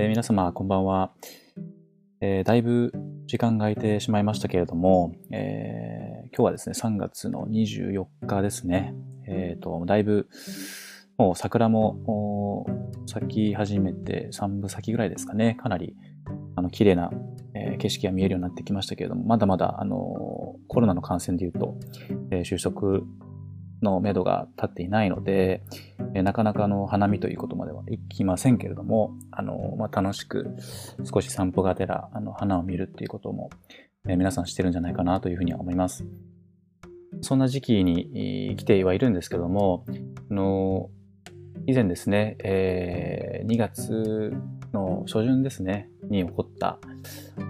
[0.00, 1.10] えー皆様、こんばんは、
[2.20, 2.92] えーだいぶ
[3.26, 8.94] 時間が空いてしまいましたけれども、えー今日はですね、3月の24日ですね。
[9.26, 10.28] えっ、と、だいぶ、
[11.16, 12.64] もう桜も
[13.08, 15.56] 咲き始めて3分咲きぐらいですかね。
[15.60, 15.96] かなり、
[16.54, 17.10] あの、綺麗な、
[17.54, 21.74] えー景色が見えるようになってきましたけれども、まだまだ、あのコロナの感染でいうと、
[22.30, 23.00] えー収束
[23.82, 25.62] の目処が立っていないので、
[26.14, 30.56] えなかなかの花見ということまではいきませんけれども、あのまあ、楽しく
[31.04, 33.50] 少し散歩がてらあの花を見るっていうことも、
[34.08, 36.04] え皆さんしてるんじゃないかなというふうには思います。
[37.20, 39.84] そんな時期に来てはいるんですけども、
[40.30, 40.90] あの
[41.66, 44.32] 以前ですね、えー2月
[44.72, 46.78] の初旬ですね、に起こった、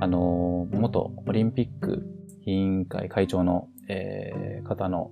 [0.00, 2.06] あの元オリンピック
[2.44, 5.10] 委員会会長の、えー方の、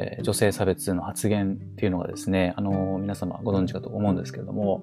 [0.00, 4.82] えー女性差別の発言っていうのがですね、あの皆様ご存知かと思うんですけれども、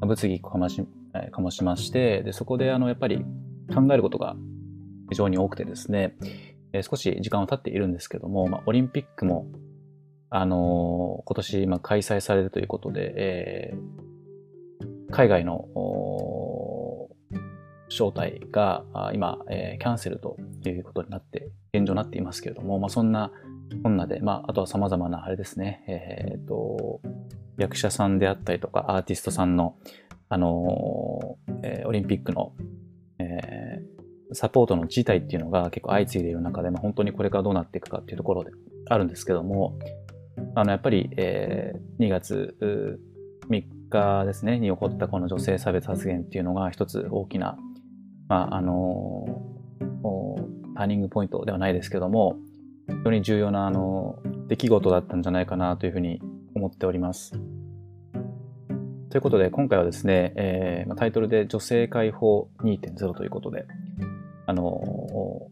[0.00, 3.24] 物議かまし、えーかもしまして、で、そこであの、やっぱり
[3.74, 4.36] 考えることが
[5.10, 6.16] 非常に多くてですね、
[6.72, 9.46] えー少し時間は経っているんですけども、まあ、オリンピックも、
[10.30, 14.02] あのー今年、まあ、開催されるということで、えー
[15.12, 15.68] 海外の
[17.90, 23.30] 招待が今、えーキャンセルということになって、現状になっていますけれども、まあ、そんな
[23.82, 27.00] こんなで、まあ、あとは様々なあれですね、えーと、
[27.58, 29.76] 役者さんであったりとか、アーティストさんの、
[30.28, 32.52] あのーえーオリンピックの、
[33.18, 33.92] えー
[34.34, 38.50] サポートの事態っていうのが結構相次いでいる中で、まあ、本当にこれからどうなっていくかっていうところで
[38.88, 39.78] あるんですけども、
[40.54, 42.56] あの、やっぱり、えー2月
[43.50, 47.58] 3日ですね、に起こったこの女性差別発言っていうのが一つ大きな、
[48.28, 48.72] まあ、あの
[50.02, 50.36] お
[50.74, 52.36] ターニングポイントではないですけども、
[52.88, 56.20] 非常に重要な、あの、出来事だったんじゃないかなというふうに
[56.54, 57.32] 思っております。
[59.10, 63.66] ということで、今回はですね、えータイトルで女性解放2.0ということで、
[64.46, 65.48] あの、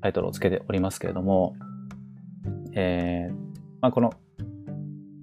[0.00, 1.56] タイトルをつけておりますけれども、
[2.72, 3.34] えー
[3.80, 4.12] まあ、この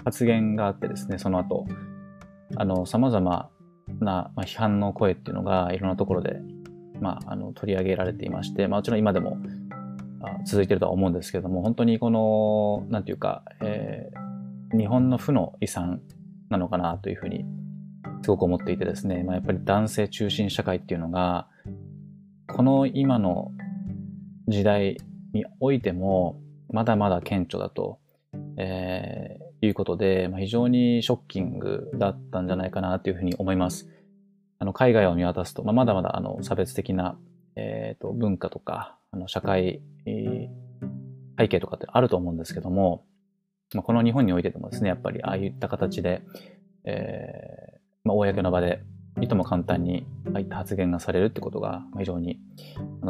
[0.03, 1.65] 発言があってですね、その後、
[2.55, 3.49] あの、様々な、
[3.99, 6.39] まあ、批判の声っていうのがいろんなところで、
[6.99, 9.37] まあ、あの、取り上げられていまして、まあ、もちろん今でも
[10.45, 14.31] 続いているとは思うんですけれども、本当にこの、なんていうか、えー
[14.73, 16.01] 日本の負の遺産
[16.49, 17.45] なのかなというふうに
[18.23, 21.47] すごく思っていてですね、まあ、やっぱり男性中心社会っていうのが、
[22.47, 23.51] この今の
[24.47, 24.97] 時代
[25.33, 26.39] においても、
[26.69, 27.99] まだまだ顕著だと、
[28.57, 33.87] えーいうことで、まあ、非常にショッキングだったんじゃないかなというふうに思います。
[34.57, 37.15] あの海外を見渡すと、まあ、まだまだあの差別的な、
[37.55, 43.05] えーと文化とかあの社会背景とかってあると思うんですけども、
[43.73, 46.21] まあ、この日本においてでもですね、やっぱりああいった形で、
[46.85, 48.83] えーまあ、公の場で
[49.19, 52.39] いとも簡単にああいった発言がされるってことが非常に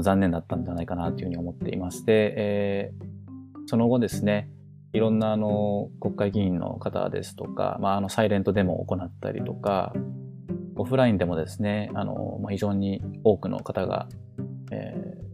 [0.02, 2.06] 残念だったんじゃないかなというふうに思っています。
[2.06, 3.12] で、えー
[3.68, 4.50] その後ですね、
[4.92, 9.94] いろんなあの国会議員の方ですとか、まあ、あのサイレントデモを行ったりとか、
[10.76, 14.10] オフラインでもですね、あのま、非常に多くの方が、
[14.72, 15.31] えー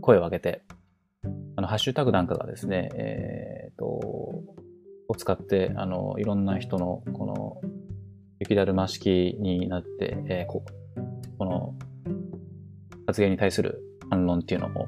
[0.00, 0.62] 声を上げて、
[1.56, 4.44] あのハッシュタグなんかがですね、えーと、を
[5.16, 7.60] 使って、あのいろんな人のこの
[8.38, 10.64] 雪だるま式になって、えーこ
[11.38, 11.74] この
[13.06, 14.86] 発言に対する反論っていうのも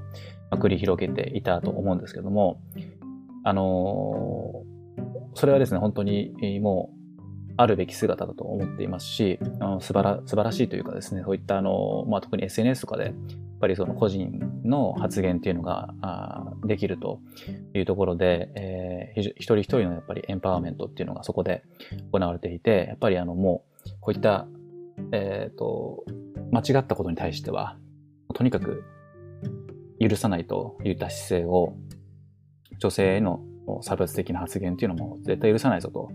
[0.53, 2.61] 繰り広げていたと思うんですけども、
[3.45, 4.73] あのー
[5.35, 7.02] それはですね、本当にもう
[7.57, 13.15] あるべき姿だと思っていますし、あの素晴ら素晴らしいというかですね、そういったあの、まあ、特に SNS とかで、やっ
[13.61, 17.21] ぱりその個人の発言っていうのがあできると
[17.75, 21.63] いうところで、えー一人一人のやっぱりエンパワーメントっていうのがそこで
[22.13, 24.47] 行われていて、やっぱりあのもうこういった、
[25.13, 26.05] えっ、と、
[26.51, 27.77] 間違ったことに対しては、
[28.35, 28.85] とにかく
[30.01, 31.75] 許さないといった姿勢を
[32.79, 33.41] 女性への
[33.83, 36.11] 差別的な発言っていうのも絶対許さないぞと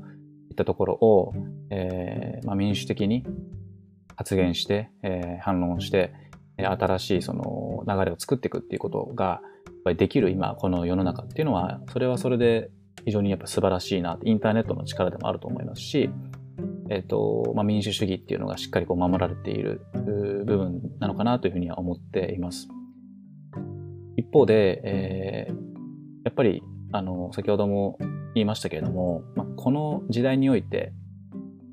[0.58, 1.34] ったところを、
[1.70, 3.24] えーまあ、民主的に
[4.16, 6.12] 発言して、えー反論して、
[6.58, 12.72] 新しいその流れを作っていくっていうことがやっぱりできる今この世の中っていうのはそれはそれで
[13.06, 16.10] 非常にやっぱ素晴らしいなインターネットの力でもあると思いますし、
[16.90, 22.68] えっ、と、まあ、民主主義っていうのがしっかりこう守られている部分なのかなというふうには思っています。
[24.18, 25.68] 一方で、えー
[26.28, 26.62] やっぱり、
[26.92, 27.98] あの、先ほども
[28.34, 30.94] 言いましたけれども、まあ、この時代において、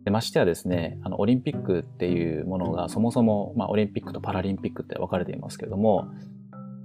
[0.04, 6.08] でましてやですね、あの、オリンピックっていうものがそもそも、まあ、オリンピックとパラリンピックって分かれていますけれども、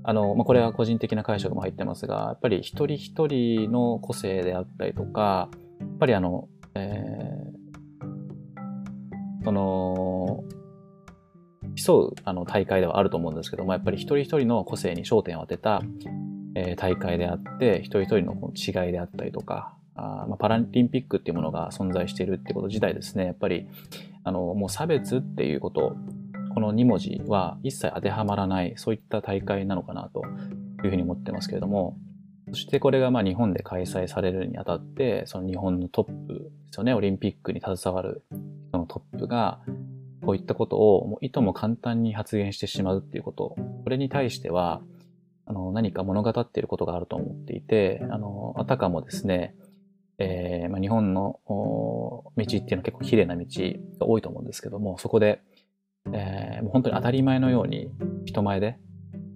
[0.04, 5.50] あの、まあ、これは個人的な解釈も入ってますが、やっぱり一人一人の個性であったりとか、
[5.80, 7.60] やっぱりあの、えー
[9.44, 10.44] その、
[11.76, 15.82] 競うあの大会ではあると思うんですけども、やっぱり一人一人の個性に焦点を当てた、
[16.72, 23.68] え、大会であって、一人一人のこの違いであったりとか、あまあ、パラリンピックっていうものが存在しているっていうこと自体ですね、やっぱり
[24.24, 25.96] あのもう差別っていうこと、
[26.54, 30.24] この2文字は一切当てはまらない、そういった大会なのかなと
[30.84, 31.98] いうふうに思ってますけれども、
[32.52, 38.24] そしてこれがまあ日本で開催されるにあたって、その日本のトップですよね、オリンピックに携わる
[38.70, 39.60] 人のトップが、
[40.26, 44.82] こういったことをもういとも簡単に発言してしまうっていうこと、これに対しては、
[45.50, 49.56] あの何か物語っていることがあると思っていて、あの、あたかもですね、
[50.20, 53.46] えーまあ、日本の道っていうのは結構綺麗な道
[54.00, 55.42] が多いと思うんですけども、そこで、
[56.14, 57.90] えー、もう本当に当たり前のように
[58.26, 58.78] 人前で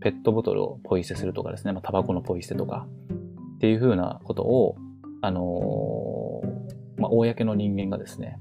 [0.02, 2.86] ペットボトルをポイ捨てするとかですね、まあ、タバコのポイ捨てとか
[3.56, 4.76] っていうふうなことを、
[5.24, 8.38] あのー、まあ、公の人間がですね、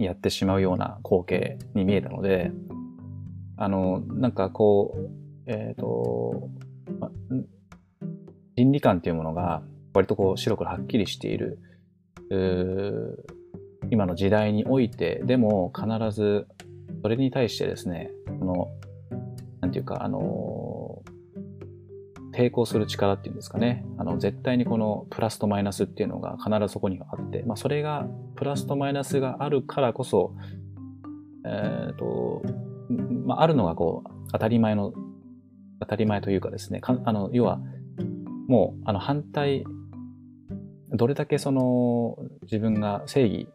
[0.00, 2.50] やってしまうような光景に見えたので、
[3.56, 6.48] あの、なんかこう、えっ、ー、と、
[7.00, 7.10] ま、
[8.54, 9.62] 倫理観っていうものが
[9.94, 11.58] 割とこう白黒はっきりしている、
[13.90, 16.46] 今の時代において、でも必ず
[17.02, 18.68] それに対してですね、この、
[19.60, 21.02] なんていうか、あの、
[22.34, 23.84] 抵抗する力っていうんですかね。
[23.98, 28.06] あの、絶対にこのプラスとマイナスっていうのが必ずそこにはあって、まあ、それが、
[28.36, 30.34] プラスとマイナスがあるからこそ、
[31.44, 32.42] えっ、ー、と、
[33.26, 34.92] まあ、あるのがこう、当たり前の、
[35.80, 37.60] 当たり前というかですね、あの、要は、
[38.48, 39.64] もう、あの、反対、
[40.90, 43.48] どれだけその、自分が正義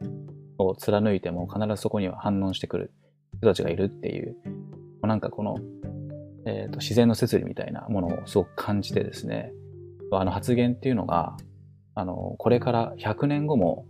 [0.57, 2.93] を貫いても必ずそこには反応してくる
[3.37, 4.35] 人たちがいるっていう、
[5.01, 5.57] なんかこの、
[6.45, 9.51] えーと、自然の摂理みたいなものをすごく感じてですね、
[10.11, 11.35] あの発言っていうのが、
[11.95, 13.85] あの、これから100年後も、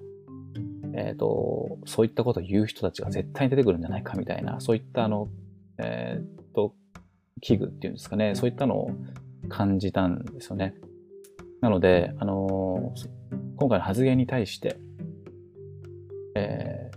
[0.96, 5.28] え、ー、と、そういったことを言う人たちが絶対に出てくるんじゃないかみたいな、そういったあの、
[5.80, 6.43] え、ー、
[7.42, 8.92] 器具っていうんですかね、そういったのを
[9.50, 10.76] 感じたんですよね。
[11.62, 12.94] なので、あの、
[13.58, 14.78] 今回の発言に対して、
[16.36, 16.92] え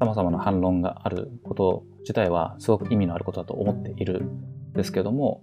[0.00, 5.42] 様々な反論があること自体はすごく意味のあることだと思っているんですけども、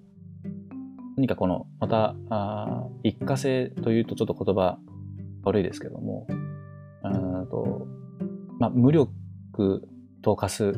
[1.15, 4.77] 何かこの、また、あ一過性というとちょっと言葉
[5.43, 6.27] 悪いですけども、
[7.03, 7.87] うんと
[8.59, 9.87] まあ、無力
[10.21, 10.73] と化す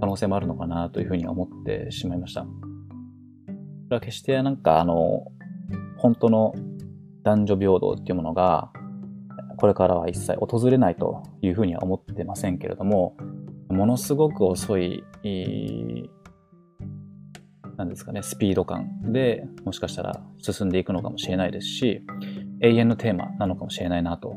[0.00, 2.42] 可能性もあるのかなというふうに思ってしまいました。
[2.42, 2.48] こ
[3.90, 5.26] れは決してなんかあの、
[5.98, 6.54] 本当の
[7.22, 8.70] 男女平等っていうものが
[9.60, 13.14] これからは一切訪れないというふうには思ってませんけれども、
[13.68, 15.04] ものすごく遅い、
[17.76, 22.02] なんですかね、スピード感でもしかしたら進んでいくのかもしれないですし、
[22.62, 24.36] 永遠のテーマなのかもしれないなと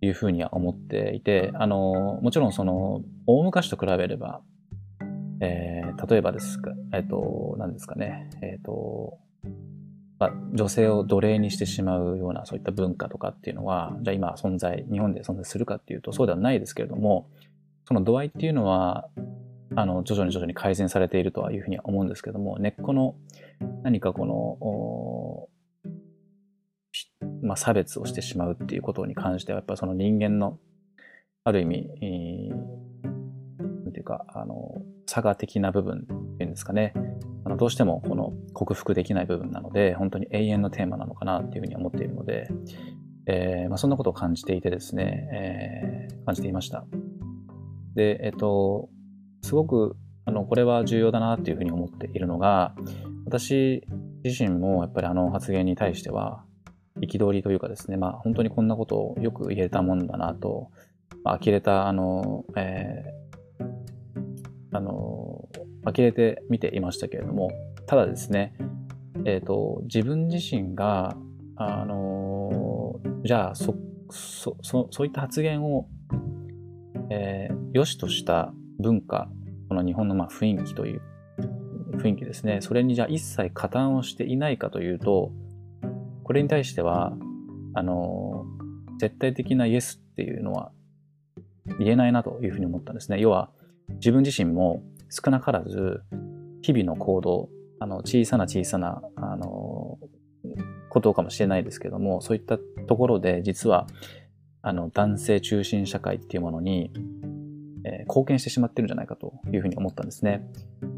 [0.00, 4.42] いうふうには思っていて、あの、もちろんその、大昔と比べれば、
[5.40, 9.18] えー、例えばですか、えっ、ー、と、何ですかね、えっ、ー、と、
[10.18, 17.28] まあ、女性を奴隷にしてしまうようなそういった文化とかっていうのは、じゃあ今存在、日本で存在するかっていうとそうではないですけれども、
[17.86, 19.08] その度合いっていうのは、
[19.74, 23.16] あの、徐々に徐々に改善されているとはいうふうには思うんですけども、根っこの
[23.82, 25.48] 何かこの、
[27.42, 30.58] まあ、差別をしてしまうっていうことに関しては、やっぱりその人間の、
[31.44, 32.85] ある意味、えー、
[34.06, 36.94] か、あの、差が的な部分っていうんですかね。
[37.44, 42.48] あのどうしてもこの克服できない部分なので、本当に永遠のテーマなのかなっていうふうに思っているので、
[43.26, 46.86] えー、まあ、そんなことを感じていてですね、えー、感じていました。
[47.94, 48.88] で、えっ、と、
[49.42, 52.74] すごく、あの、これは重要だなっていうふうに思っているのが、
[53.24, 53.84] 私
[54.24, 56.44] 自身もやっぱりあの発言に対しては、
[57.00, 60.70] 憤りというかですね、まあ本当にこんなことをよく言えたもんだなと、
[61.24, 63.04] まあ、呆れた、あの、え、
[64.72, 65.48] あの、
[65.84, 67.50] 呆れて見ていましたけれども、
[67.86, 68.54] ただですね、
[69.24, 71.16] えっ、ー、と、自分自身が、
[71.58, 73.74] あのじゃあそ、
[74.10, 75.88] そ、そそういった発言を、
[77.08, 79.28] えー、良しとした文化、
[79.68, 81.02] この日本のまあ雰囲気という
[81.96, 82.60] 雰囲気ですね。
[82.60, 85.32] それにじゃあ一切加担をしていないかというと、
[86.24, 87.16] これに対しては、
[87.74, 88.46] あの
[88.98, 90.72] 絶対的なイエスっていうのは
[91.78, 93.20] 言えないなというふうに思ったんですね。
[93.20, 93.50] 要は、
[93.94, 96.02] 自分自身も少なからず
[96.62, 99.98] 日々の行動、あの小さな小さな、あの、
[100.88, 103.86] ことかもしれないですけども、そういったところで実は、
[104.62, 106.90] あの、男性中心社会っていうものに、
[107.84, 110.44] えー、貢献してしまってるんじゃないかというふうに思ったんですね。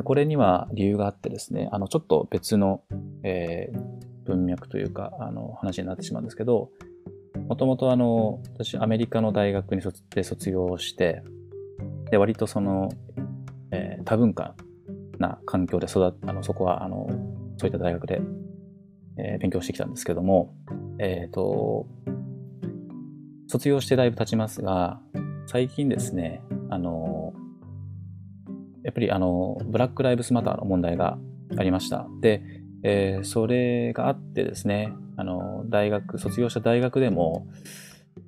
[0.05, 2.83] これには理由があってですね、あの、ちょっと別の、
[3.23, 3.79] えー、
[4.25, 6.71] 文脈というか、あの、話になってしまうんですけど、
[7.47, 7.89] もともと、
[8.55, 9.83] 私、アメリカの大学に
[10.15, 11.23] で卒業して、
[12.11, 12.91] で、割とその、
[14.05, 14.55] 多文化
[15.19, 17.07] な環境で育っあのそこはあの
[17.59, 18.23] そういった大学で、
[19.19, 20.55] えー、勉強してきたんですけども、
[20.99, 21.87] えっ、ー、と、
[23.49, 25.01] 卒業してだいぶ経ちますが、
[25.47, 27.33] 最近ですね、あの、
[28.85, 31.19] やっぱりあの、ブラック・ライブスマターの問題が
[31.59, 32.07] ありました。
[32.21, 32.43] で、
[32.85, 37.49] えー、それがあってですね、あの、大学、卒業した大学でも、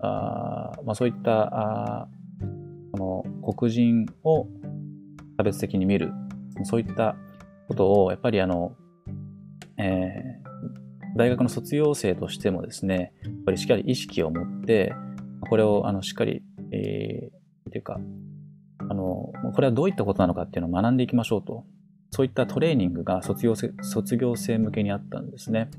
[0.01, 2.09] あまあ、そういったあ
[2.93, 4.47] この黒人を
[5.37, 6.13] 差別的に見る、
[6.65, 7.17] そういった
[7.69, 8.77] ことを、やっぱりあの、
[9.79, 14.93] えー、大学の卒業生としてもですね、やっぱりしっかり意識を持って、
[15.49, 16.43] これをあのしっかり、
[16.73, 17.99] えー、ていうか、
[18.79, 21.65] あの、これはどういったことなのかっていうのを学んでいきましょうと。
[22.13, 25.71] そういったトレーニングが卒業生卒業生向けにあったんですね。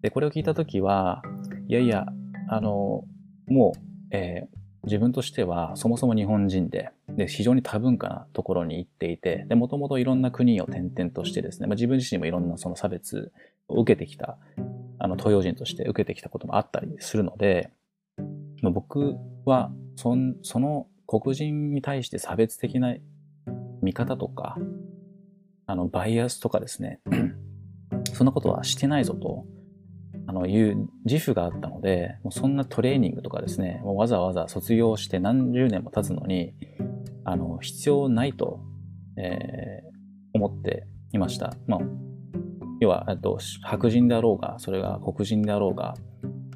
[0.00, 1.22] で、これを聞いたときは、
[1.68, 2.06] いやいや、
[2.48, 3.04] あの、
[3.48, 4.56] もう、えー、
[4.86, 13.32] 自分としてはそもそも日本人で、で、非常に多文化なところに行っていて、もともといろんな国を転々としてですね、まあ、自分自身もいろんなその差別
[13.68, 14.38] を受けてきた、
[14.98, 17.70] あの、東洋人として受けてきたこともあったりするので、
[18.62, 22.94] まあ、僕はそ、その黒人に対して差別的な
[23.82, 24.56] 見方とか、
[25.66, 27.00] あの、バイアスとかですね、
[28.14, 29.44] そんなことはしてないぞと、
[30.26, 36.54] あの、いう自負があったので、もうそんなトレーニングとかですね、もうわざわざ卒業して何十年も経つのに、
[37.24, 38.60] あの、必要ないと、
[39.16, 39.90] えー、
[40.34, 41.54] 思っていました。
[41.66, 41.80] まあ、
[42.80, 45.94] 要は、えっと、白人であろうが、それが黒人であろうが、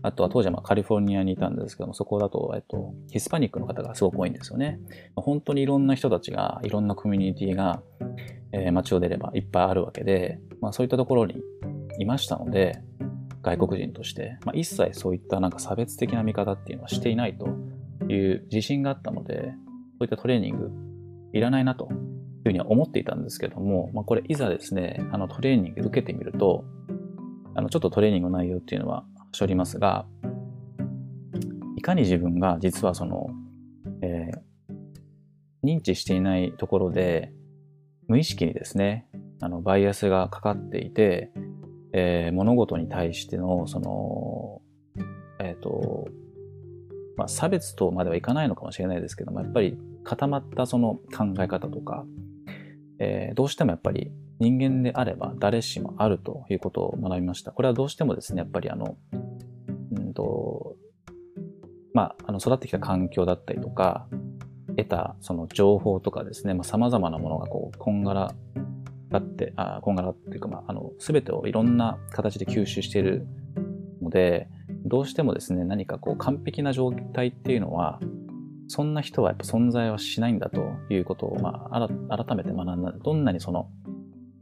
[0.03, 4.81] あとは当時はまあカリフォルニアにいたんですけども、そこだと、えっと、ヒスパニックの方がすごく多いんですよね。
[5.15, 7.83] 本当にいろんな人たちが、いろんなコミュニティが、
[8.53, 11.35] えー、街を出ればいっぱいあるわけで、まあそういったところに
[11.99, 12.83] いましたので、
[13.43, 17.49] 外国人として、まあ、一切そういったなんか差別的な見方っていうのはしていないと
[18.13, 19.53] いう自信があったので、
[19.99, 20.71] そういったトレーニング
[21.33, 21.97] いらないなという
[22.45, 26.65] ふうには思っていたんですけども、まあ、これいざですね、あのトレーニング受けてみると、
[27.55, 30.07] あのちょっとトレーニングの内容っていうのはしょりますが、
[31.77, 33.31] いかに自分が実はその、
[34.03, 37.33] えー、認知していないところで、
[38.07, 39.07] 無意識にですね、
[39.41, 41.31] あの、バイアスがかかっていて、
[41.93, 44.63] えー、物事に対しての、その、
[45.39, 46.09] えっ、ー、と、
[47.17, 52.05] まあ、差別とまではいかないのかもしれないですけども、やっぱり固まったその考え方とか、
[52.99, 57.53] えー、どうしてもやっぱり人間であれば誰しもあるということを学びました。
[57.53, 58.97] これはどうしてもですね、やっぱりあの、
[59.93, 60.77] うんと、
[61.93, 64.07] まあ、あの育ってきた環境だったりとか、
[64.77, 68.35] 得たその情報とかですね、まあ、様々なものがこう、こんがら
[69.11, 73.27] がって、あこんがらっていうか、まあ、あの、すべてをいろんな形で吸収している
[74.03, 74.49] ので、
[74.85, 78.01] どうしてもですね、何かこう完璧な状態っていうのは、
[78.69, 82.93] そんな人はやっぱ存在はしないんだということを、まあ、改めて学んだ。
[82.93, 83.69] どんなにその、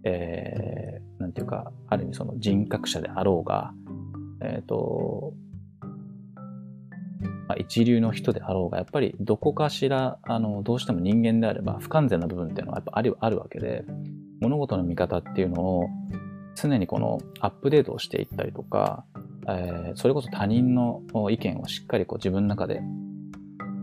[0.04, 3.72] えー、なんていうか、ある意味その人格者であろうが、
[4.42, 5.32] えっ、ー、と、
[7.48, 13.84] まあ、一流の人であろうが、やっぱりどこかしら、あの、どうしても人間であれば不完全な部分っていうのはやっぱあるあるわけで、
[14.40, 15.88] 物事の見方っていうのを
[16.54, 19.04] 常にこのアップデートをしていったりとか、
[19.48, 22.80] えー、それこそ他人の意見をしっかりこう自分の中で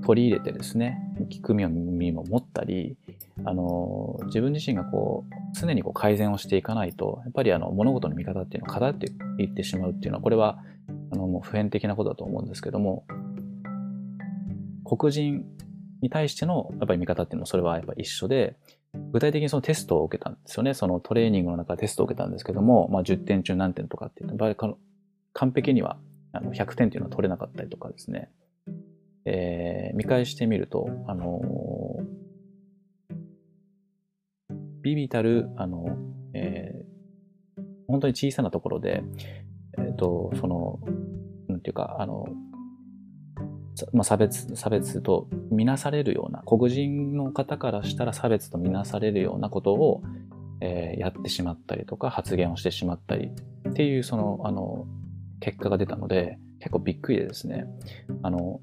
[0.06, 1.00] 取り入れてですね、
[1.32, 2.96] 聞く耳も持ったり、
[3.44, 9.08] あの、自分自身がこう、常にこう改善をしていかないと、やっぱりあの、物事の見方っていうのは偏って
[9.42, 10.60] いってしまうっていうのは、これは、
[11.12, 13.04] あの、もう普遍的なことだと思うんですけども、
[14.86, 15.44] 黒人
[16.02, 18.56] に対してのやっぱり見方っていうのもそれはやっぱ一緒で、
[19.12, 20.74] 具体的にそのテストを受けたんですよね。
[20.74, 24.56] そのトレーニングの中でテストを受けたんですけども、まあ10点中何点とかっていう場合、
[25.34, 25.98] 完璧には
[26.32, 28.30] あの100点っていうのは取れなかったりとかですね。
[29.26, 35.98] えー、見返してみると、あのー、ビビたる、あの、
[36.34, 39.04] えー、本当に小さなところで、
[39.80, 40.80] えっ、ー、と、その、
[41.48, 42.28] なんていうか、あの、
[43.94, 50.04] まあ、差別、差別とみなされるような、黒人の方からしたら差別とみなされるようなことを、
[50.62, 53.32] えー、やってしまったりとか、発言をしてしまったり
[53.70, 54.86] っていう、その、あの、
[55.40, 57.66] 結果が出たので、結構びっくりでですね、
[58.24, 58.62] あの、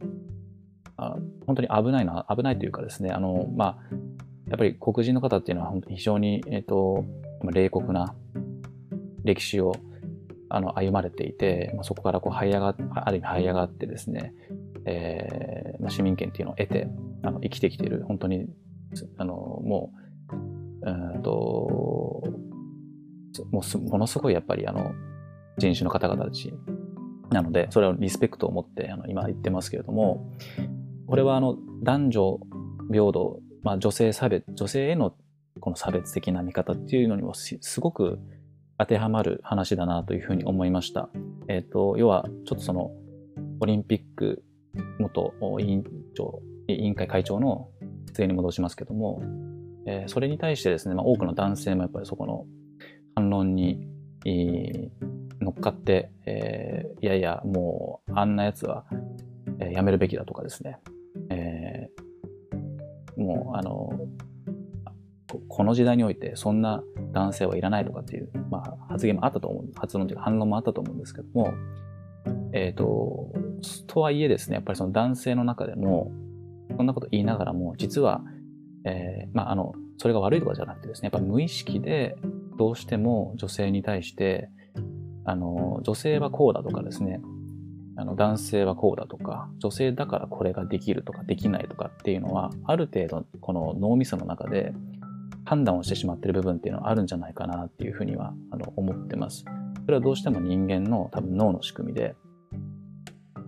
[0.97, 1.17] あ
[1.47, 3.77] 本当に危ないな、危ないというかですね、あの、まあ、
[4.49, 7.05] やっぱり黒人の方っていうのは非常に、え、ー、と、
[7.43, 8.15] 冷酷な
[9.25, 9.75] 歴史を
[10.49, 14.35] あの歩まれていて、まあ、そこからこう這い上がある意味這い上がってですね、
[14.87, 16.89] えーまあ、市民権っていうのを得て
[17.23, 18.47] あの生きてきている本当に
[19.17, 19.93] あのも
[20.85, 22.23] ううんと
[23.51, 24.93] もうものすごいやっぱりあの
[25.59, 26.53] 人種の方々たち
[27.31, 30.33] なのでそれをリスペクトを持ってあの今言ってますけれども
[31.07, 32.41] これはあの男女
[32.91, 35.15] 平等、まあ、女性差別女性への
[35.61, 38.19] この差別的な見方っていうのにもすごく
[38.79, 41.09] 当てはまる話だなというふうに思いました。
[41.49, 42.91] えっ、ー、と、要は、ちょっとその、
[43.61, 44.43] オリンピック
[44.99, 47.69] 元委員長、委員会会長の
[48.07, 49.23] 発言に戻しますけども、
[49.87, 52.47] えー、それに対してですね、まあ、多くの男性もやっぱりそこの
[53.15, 53.87] 反論に、
[54.25, 54.91] えー、
[55.41, 58.85] 乗っかって、えー、いやいや、もうあんなやつは、
[59.59, 60.79] えー、やめるべきだとかですね、
[61.31, 63.91] えー、もうあの、
[65.49, 71.53] この時代においてそんな男性はいらないとかっていう、まあ、発言もあったと思う、発論というか反論もあったと思うんですけども、
[72.53, 73.33] えっ、ー、と、
[73.87, 76.13] とはいえですね、やっぱりその男性の中でも、
[76.77, 78.23] そんなこと言いながらも、実は、
[78.85, 82.17] えー、まあ、あの、それが悪いとかじゃなくてですね、やっぱ無意識で
[82.59, 84.49] どうしても女性に対して、
[85.25, 87.21] あの、女性はこうだとかですね、
[87.97, 94.73] あの、男性はこうだとか、女性だからこれができるとかできないとかっていうのは、ある程度この脳みその中で
[95.45, 99.45] 判断をしてしまってる部分っていうのはあるんじゃないかなっていうふうにはあの思ってます。
[99.85, 102.15] それはどうしても人間の多分脳の仕組みで、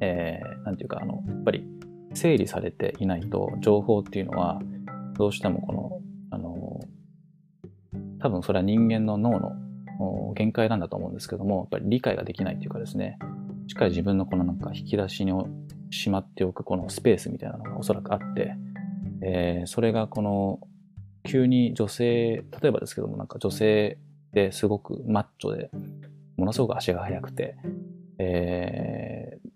[0.01, 1.67] えー、ていうか、あの、やっぱり
[2.15, 4.61] 整理されていないと情報っていうのは
[5.17, 6.81] どうしてもこの、あの、
[8.19, 13.19] 多分それは人間の脳の限界なんだと思うんですけども、やっぱり理解ができないっていうかですね、
[13.67, 15.33] しっかり自分のこのなんか引き出しに
[15.91, 18.57] しまっておくこのスペースみたいなのがおそらくあって、
[19.23, 20.61] えー、それがこの
[21.25, 23.99] 急に女性、例えばですけどもなんか女性
[24.33, 25.71] ですごくマッチョで、
[26.37, 27.57] ものすごく足が速くて、
[28.19, 29.49] えー、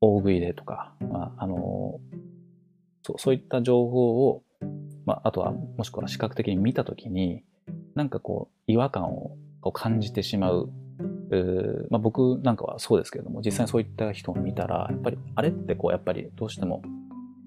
[0.00, 2.00] 大食いでとか、まあ、あの
[3.02, 4.42] そうそういった情報を、
[5.04, 7.44] まあ、あとはもしくは視覚的に見たときに、
[7.94, 9.10] なんかこう違和感
[9.62, 10.70] を感じてしまう。
[11.90, 16.82] まあ、僕なんかはそうですけれども、実際にそういった人を見たら、やっぱりあれってこう、やっぱりどうしても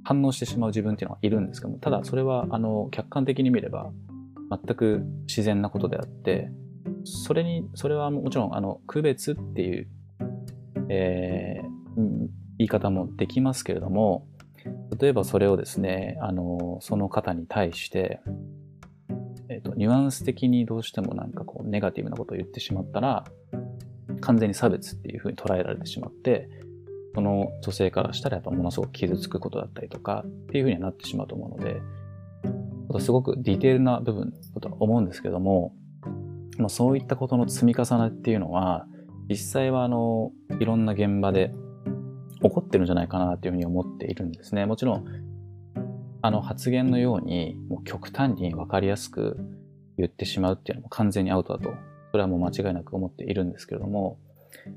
[0.03, 3.91] 反応してしまう自分っていうのはいるんですけども、ただそれはあの客観的に見れば
[4.49, 6.51] 全く自然なことであって、
[7.05, 9.87] それに、それはもちろんあの区別っていう、
[10.89, 14.27] えー、言い方もできますけれども、
[14.99, 18.19] 例えばそれをですね、あの、その方に対して、
[19.49, 23.25] えっ、と、ニュアンス的にどうしてもなんかこう、ネガティブなことを言ってしまったら、
[24.21, 26.49] 完全に差別っていうふうに捉えられてしまって、
[27.15, 31.81] その女性からしたらやっぱものすごく傷つくことだったりとかっていうふうにはなってしまうと思うので、
[32.99, 35.73] すごくディテールな部分だと思うんですけども、
[36.57, 38.85] まあ、そういったことの積み重ねっていうのは、
[39.29, 41.53] 実際はあの、いろんな現場で
[42.41, 44.65] 起こってるんじゃないかなというふうに思っているんですね。
[44.65, 45.05] もちろん、
[46.21, 49.37] あの発言のように、もう極端にわかりやすく
[49.97, 51.73] 言ってしまうっていうのも完全にアウトだと、
[52.11, 54.17] それはもう間違いなく思っているんですけれども、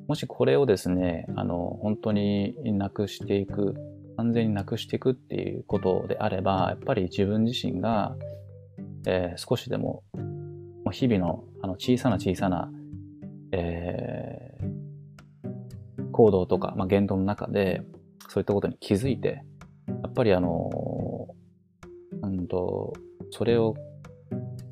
[0.08, 3.74] もしこれをですね、あの、本当になくしていく、
[4.16, 8.16] 完全になくしていくっていうことであれば、やっぱり自分自身が、
[9.06, 10.02] えー、少しでも、
[10.90, 12.70] 日々のあの小さな小さな、
[13.52, 14.51] えー、
[16.22, 17.82] 行動とか、まあ、言動の中で、
[18.28, 19.42] そういったことに気づいて、
[19.88, 20.70] やっぱりあの、
[22.22, 22.92] うんと、
[23.30, 23.74] それを、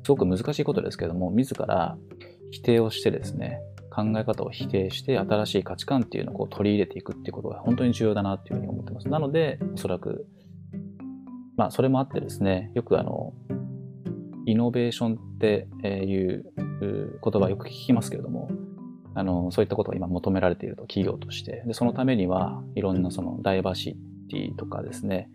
[0.03, 1.97] すごく難しいことですけども、自ら
[2.51, 3.59] 否定をしてですね、
[3.93, 9.09] 考え方を否定して新しい価値観っていうのをこう取り入れていくっていうことが本当に重要だなっていうふうに思ってます。
[9.09, 10.25] なので、おそらく、
[11.57, 13.33] まあそれもあってですね、よくあの、
[14.45, 16.45] イノベーションっていう
[17.21, 18.49] 言葉よく聞きますけれども、
[19.13, 21.63] あの、そういったことが今求められていると企業として。
[21.65, 23.97] で、そのためにはいろんなそのダイバーシ
[24.29, 25.29] ティとかですね、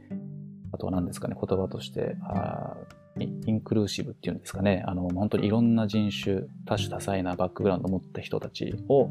[0.72, 2.76] あとは何ですかね、言葉として、あ
[3.18, 9.08] インクルーシブっていうんですかね、あの、本当にいろんな人種、多種多彩なバックグラウンドを持った人たちを、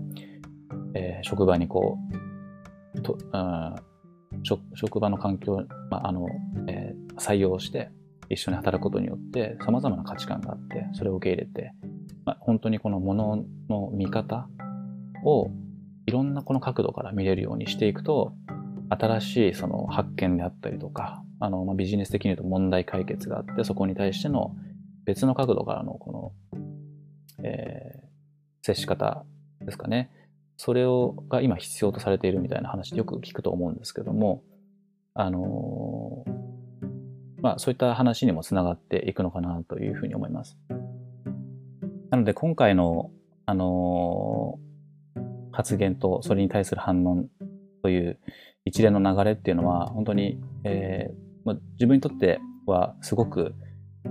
[0.94, 1.98] えー、職場にこ
[2.96, 3.76] う、とあ
[4.76, 6.28] 職場の環境、まあ、あの、
[6.68, 7.90] えー、採用して
[8.30, 11.72] 一緒に働くことによって様々な価値観があって、それを受け入れて、
[12.26, 14.48] まあ、本当にこのものの見方
[15.26, 15.52] を
[16.06, 18.34] いろんなこの角度から見れるようにしていくと、
[18.90, 24.56] 新しいその発見であったりとか、あの、まあ、ビジネス的に言うと問題解決があって、そこに対しての
[25.06, 28.06] 別の角度からのこの、えー、
[28.62, 29.26] 接し方
[29.62, 30.12] ですかね。
[30.58, 34.44] それを、が今必要とされているみたいな話よく聞くと思うんですけども、
[35.14, 40.58] あのー、まあそういった話にもつながっていくのかなというふうに思います。
[42.10, 43.12] なので今回の、
[43.46, 44.75] あのー、
[45.56, 47.26] 発言とそれに対する反応
[47.82, 48.20] という
[48.66, 51.14] 一連の流れっていうのは本当に、えー、
[51.46, 53.54] まあ、自分にとってはすごく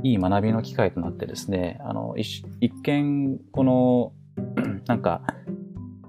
[0.02, 2.44] いい学びの機会となってですね、あの、一
[2.82, 4.12] 見、この、
[4.86, 5.22] なんか、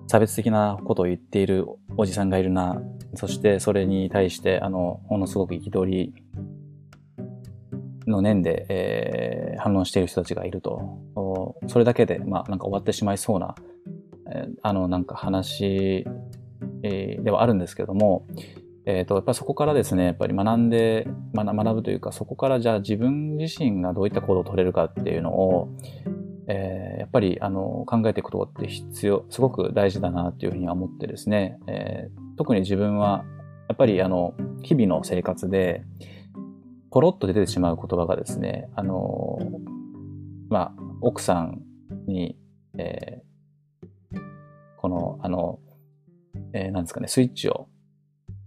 [0.08, 1.68] 差別的なことを言っている
[1.98, 2.82] おじさんがいるな、
[3.16, 6.14] そしてそれに対して、あの、ものすごく憤り、
[8.08, 11.00] の念で、えー、反論している人たちがいると、
[11.68, 13.75] それだけで、まあ、なんか終わってしまいそうな、えー、
[14.62, 16.06] あの、なんか話、
[16.84, 18.26] えー、ではあるんですけども、
[18.86, 25.70] えっ、と、やっぱそこからですね、やっぱり学んで、学ぶというか、そこからじゃあ自分自身がどういった行動を取れるかっていうのを、
[26.48, 33.26] えー、やっぱりあの考えていくことって必要、すごく大事だなっていうふうには思ってですね、えー、特に自分は
[33.68, 35.84] やっぱりあの日々の生活で
[36.92, 39.40] ポロッと出てしまう言葉がですね、あの、
[40.50, 41.62] まあ、奥さん
[42.08, 42.38] に、
[42.78, 43.25] えー、
[44.86, 45.60] この、あの、
[46.54, 47.68] えー、なんですかね、スイッチを、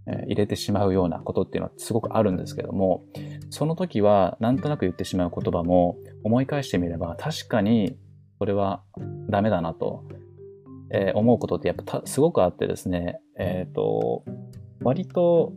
[0.07, 3.03] えー、入れてしまうようなことっていうのはすごくあるんですけども、
[3.51, 7.99] その時はなんとなく言ってしまう言葉も思い返してみれば確かに
[8.39, 8.85] それは
[9.29, 10.05] ダメだなと、
[10.93, 14.23] えー、思うことってやっぱすごくあってですね、えっ、ー、と、
[14.81, 15.55] 割と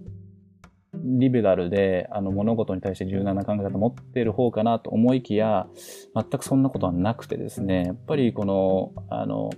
[0.96, 5.67] リベラルであの物事に対して柔軟な考え方を持っている方かなと思いきや
[6.15, 9.52] 全くそんなことはなくてですねやっぱりこのあの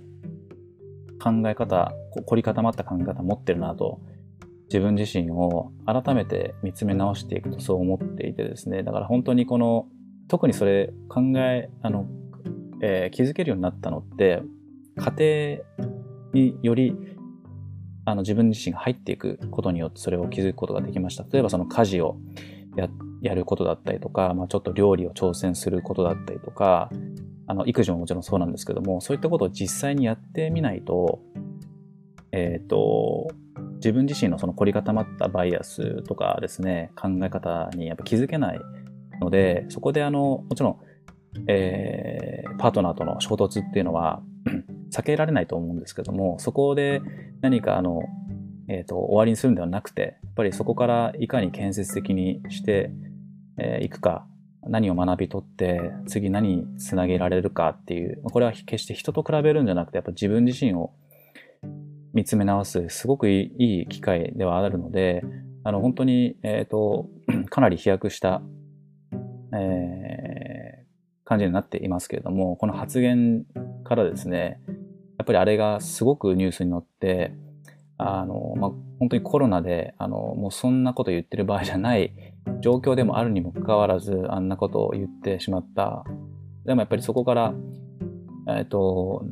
[1.24, 1.94] 考え方
[2.26, 3.98] 凝り固まった考え方持ってるなと
[4.68, 9.86] 自分自身を改めて見つめ直していくとそう思っていてですねだから本当にこの
[10.28, 12.06] 特にそれ考えあの、
[12.82, 14.42] えー、気づけるようになったのって
[14.96, 15.60] 家
[16.34, 16.94] 庭により
[18.04, 21.24] あの自分自身が入っていくことによってそれを気づくことができました。
[21.32, 22.18] 例えばその家事を
[22.76, 22.88] や
[23.22, 26.90] やることだったりとか、まあ、ちょっと料理を挑戦することだったりとか、
[27.46, 31.20] あの育児ももちろんそうなんですけども、そういったことを実際にやってみないと、
[32.32, 33.28] えっ、ー、と、
[33.76, 38.60] 自分自身のその凝り固まったバイアスとかですね、考え方にやっぱ気づけない
[39.20, 40.80] ので、そこであの、もちろん、
[41.48, 44.22] えー、パートナーとの衝突っていうのは
[44.92, 47.02] 避けられないと思うんですけども、そこで
[47.40, 48.02] 何かあの、
[48.68, 52.90] えっ、ー、と、終わりにするんではなくて、やっぱりそこからいかに建設的にして
[53.58, 54.26] い、えー、くか、
[54.68, 60.92] 何を学び取って、次何につなげられるかっていう、これは決して人と比べるんじゃなくて、やっぱ自分自身を
[62.12, 65.22] 見つめ直す、すごくいい機会ではあるので、
[65.64, 67.08] あの、本当に、えっ、ー、と、
[67.50, 68.42] かなり飛躍した、
[69.52, 73.44] えー、感じになっていますけれども、この発言
[73.82, 74.60] からですね、
[75.18, 77.32] やっぱりあれがすごくニュースに載って、
[77.96, 82.33] あの、まあ、本当にコロナで、あの、もうそんなこと言ってる場合じゃない
[82.64, 86.02] 状況でもあるにもかかわらず、あんなことを言ってしまった。
[86.64, 87.52] でもやっぱりそこから、
[88.48, 89.26] えっ、と、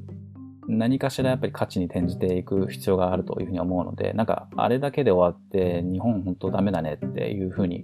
[0.68, 7.82] 何かしらやっぱり価値に転じていく必要があるというふうに思うので、なんかあれだけで終わって日本本当ダメだねっていうふうに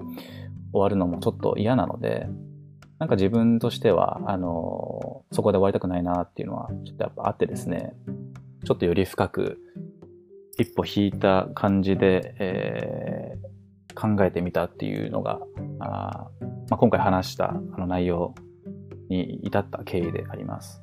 [0.74, 2.26] 終わるのもちょっと嫌なので、
[2.98, 7.94] なんか自分としては、あの、そこで終わりたくないなっていうのは、ちょっとやっぱあってですね、
[8.66, 9.58] ちょっとより深く、
[10.58, 13.27] 一歩引いた感じで、えー、
[13.98, 15.40] 考えてみたっていうのが、
[15.80, 16.28] あ
[16.70, 18.34] まあ、今回話したあの内容
[19.08, 20.82] に至った経緯であります。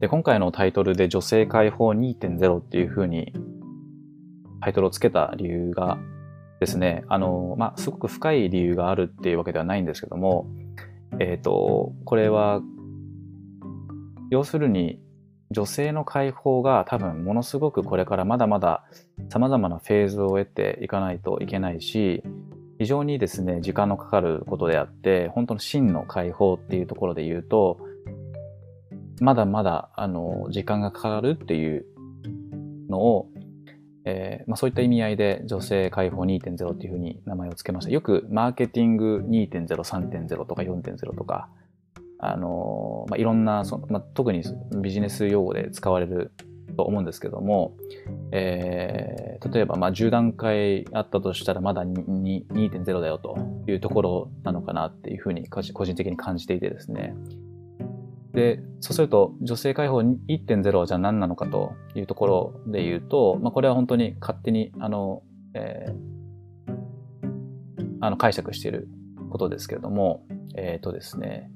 [0.00, 3.32] で、今回のタイトルで女性解放2.0っていうふうに
[4.60, 5.98] タイトルをつけた理由が、
[6.60, 10.46] ですね、あの、まあ、すごく深い理由があるっていうわけではないんですけども、
[11.18, 12.60] えっ、ー、と、これは、
[14.30, 15.01] 要するに、
[15.52, 18.84] 女性の解放が多分ものすごくこれからまだまだ
[19.28, 22.22] 様々なフェーズを得ていかないといけないし、
[22.78, 27.78] 非常にですね、時間のかかることであって、本当の真の解放っていうところで言うと、
[29.20, 31.86] まだまだ、あの、時間がかかるっていう
[32.88, 33.28] のを、
[34.04, 37.90] えーまあ、そういった意味合いで女性解放2.0っていうふうに名前を付けました。
[37.92, 41.48] よくマーケティング2.0、3.0とか4.0とか、
[42.22, 44.42] あの、まあ、いろんなその、まあ、特に
[44.80, 46.32] ビジネス用語で使われる
[46.76, 47.76] と思うんですけども、
[48.30, 53.36] えー、例えばまあ10段階あったとしたらまだ2.0だよと
[53.68, 57.14] いうところなのかなっていうふうに個人的に感じていてですね。
[58.32, 65.92] で、そうすると、女性解放1.0はじゃあ何なのかというところで言うと、まあ、これは本当に勝手に、あの、えー、
[68.00, 68.88] あの解釈している
[69.28, 70.24] ことですけれども、
[70.56, 71.50] えっ、ー、とですね、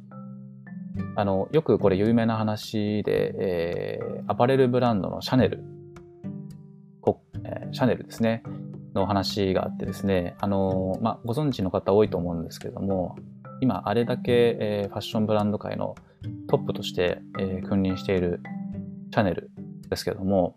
[1.14, 5.64] あの、よくこれ有名な話で、えー、アパレルブランドのシャネル、
[7.44, 8.42] えー、シャネルですね、
[8.94, 13.16] の話があってですね、あの、まあ、ご存知の方多いと思うんですけれども、
[13.60, 15.94] 今あれだけ、えー、ファッションブランド界の
[16.48, 18.40] トップとして、えー、君臨している
[19.12, 19.50] シャネル
[19.88, 20.56] ですけども、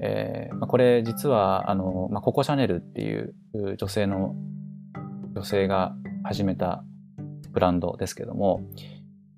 [0.00, 3.34] えーまあ、これ実はあの、まあ、ココシャネルっていう
[3.78, 4.34] 女性の
[5.34, 6.84] 女性が始めた
[7.52, 8.60] ブランドですけども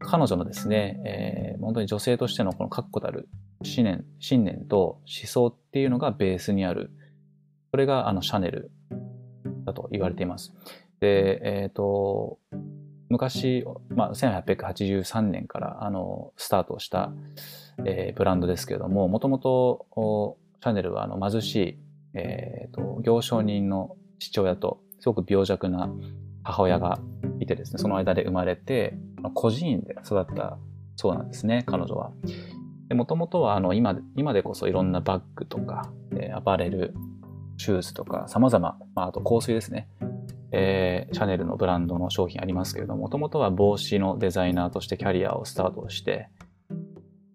[0.01, 3.29] 彼女のですね、えー、本当に女性としてのこの確固たる
[3.63, 6.91] 信念信念と思想っていうのがベースにある
[7.71, 8.73] それがあのシャネル
[9.65, 10.53] だと言われています。
[11.01, 12.39] で、えっ、ー、と、
[13.09, 17.13] 昔、まあ、1883年からあのスタートした、
[17.85, 21.79] えー、ブランドですけれども、もともとシャネルはあの貧しい、
[22.15, 25.91] えーと、行商人の父親とすごく病弱な
[26.43, 26.99] 母親が
[27.41, 28.95] いてですね、その間で生まれて、
[29.35, 30.59] 孤児院で育った
[30.97, 32.13] そうなんですね、彼女は。
[32.95, 36.95] もともとはあの今今でこそいろんなバッグとか、えー、アパレル、
[37.57, 39.89] シューズとか様々、まあ、あと香水ですね。
[40.53, 46.29] えー、シャネルのブランドの商品ありますけれども、もともとは帽子のデザイナーとしてキャリアをスタートして、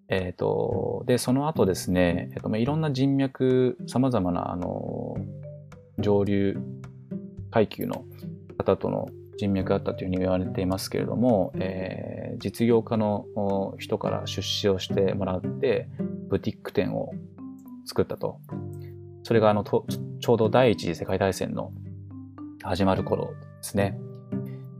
[0.09, 5.15] えっ、ー、と、で、その後ですね、えっ、ー、と、いろんな人脈、様々な、あの、
[5.97, 6.57] 上流
[7.49, 8.03] 階級の
[8.57, 13.25] 方との人脈があったというふうに言われていますけれども、えー、実業家の
[13.79, 15.89] 人から出資をしてもらって、
[16.29, 17.11] ブティック店を
[17.85, 18.39] 作ったと。
[19.23, 19.83] それがあのちょ
[20.35, 21.71] うど第一次世界大戦の
[22.63, 23.99] 始まる頃ですね。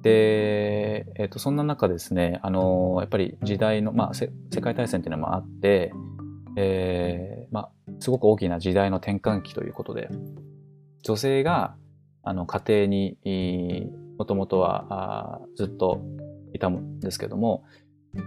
[0.06, 4.30] で、えっ、ー、と、そんな中ですね、あの、やっぱり時代の、まあ、世
[4.62, 5.92] 界大戦っていうのもあって、
[6.58, 10.10] えー、まあ、すごく大きな時代の転換期ということで、
[11.02, 11.76] 女性が、
[12.26, 16.02] あの、家庭に、もともとはずっと
[16.54, 17.64] いたんですけども、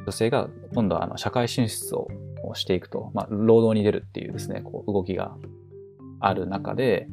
[0.07, 2.09] 女性が今度はあの社会進出を
[2.55, 5.37] していくと、まあ、労働に出るっていうですね、こう動きが
[6.21, 7.09] ある中で、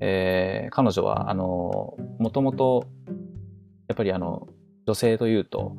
[0.00, 2.86] えー、彼女は、あの、もともと、
[3.88, 4.48] やっぱりあの、
[4.86, 5.76] 女性というと、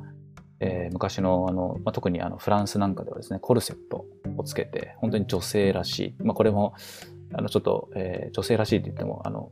[0.60, 6.22] えー、昔のあの、まあ、特にあのフランスなんかではですね、コルセットをつけて、本当に女性らしい。
[6.24, 6.74] まあ、これも、
[7.34, 9.50] あの、ちょっと、えー、女性らしいって言っても、あの、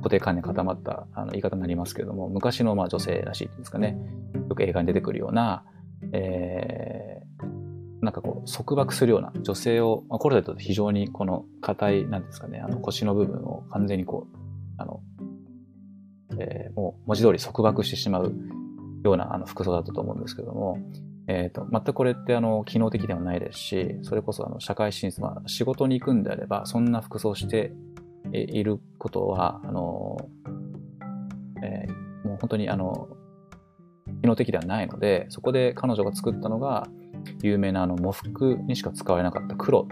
[0.00, 3.96] 固定観念固まったあの言い方になりますけれども、昔のまあ女性らしいんですかね、
[4.48, 5.64] よく映画に出てくるような、
[6.12, 7.20] え
[8.02, 14.36] なんかこう束縛するような女性を、まあ、コルセットって非常にこの硬い、なんですかね、あの腰の部分を完全にこう、
[14.78, 15.00] あの、
[16.38, 18.34] えー、もう文字通り束縛してしまう
[19.04, 20.78] ようなあの服装だったと思うんですけども、
[21.26, 27.72] えっ、ー、と、全くこれってあの、機能的ではないですし、それこそあの、社会進出、まあ、仕事に行くんであれば、そんな服装して
[28.32, 30.16] いることは、あの、
[31.62, 33.08] えー、もう本当にあの、
[34.22, 36.86] 機能的ではないので、そこで彼女が作ったのが、
[37.42, 39.88] 有名なあの喪服にしか使われなかった黒を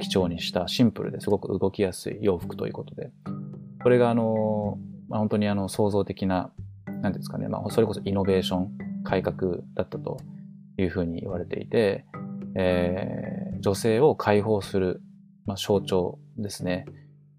[0.00, 3.10] 基調にしたシンプルですごく動きやすい洋服ということで、
[3.82, 6.50] これがあの、まあ、本当にあの創造的な、
[7.02, 8.70] 何ですかね、まあ、それこそイノベーション、
[9.04, 10.18] 改革だったと
[10.78, 12.04] いうふうに言われていて、
[12.56, 15.00] えー、女性を解放する、
[15.44, 16.86] まあ、象徴ですね。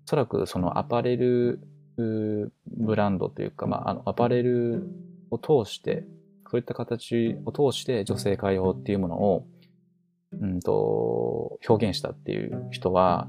[0.07, 1.59] おそらくそのアパレル
[1.97, 4.87] ブランドというか、まあ、あのアパレル
[5.31, 6.05] を通して
[6.49, 9.47] そういった形を通して女性解放っていうものを、
[10.39, 13.27] うんと、表現したっていう人は、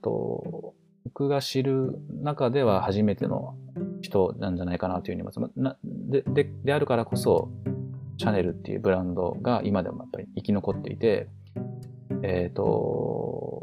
[0.00, 3.54] と僕が知る中では初めての
[4.00, 5.78] 人なんじゃないかなというふうに思います。
[5.84, 7.50] ででであるからこそ、
[8.16, 11.28] シャネルっていうブランドが今でもやっぱり生き残っていて、
[12.22, 13.55] えっ、ー、と、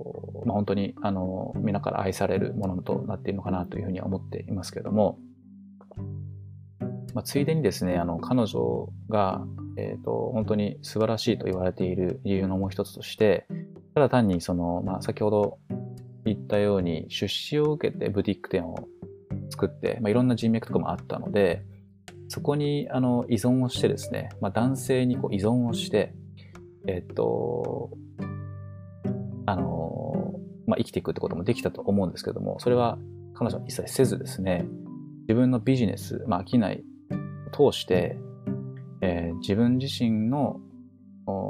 [0.45, 5.19] まあ、本当に、あの、皆から愛されるものとなっているのかなというふうには思っていますけれども、
[7.13, 9.45] まあ、ついでにですね、あの、彼女が、
[9.77, 13.45] えっ、ー、と、本当に素晴らしいと言われている理由のもう一つとして、
[13.93, 15.60] ただ単にその、まあ、先ほど
[16.25, 18.88] 言ったように、出資を受けてブティック店を
[19.51, 21.63] 作って、まあ、いろんな人脈とかもあったので、
[22.27, 26.13] そこにあの依存をしてですね、まあ、男性にこう依存をして、
[26.88, 27.91] えっと、
[29.45, 29.82] あの、
[30.67, 32.97] まあ、生きていくってこともできたと思うんですけども、それは
[33.34, 34.65] 彼女は一切せずですね、
[35.28, 36.84] 自分のビジネス、まあ、商い
[37.52, 38.17] 通して、
[39.02, 40.60] えー、自分自身の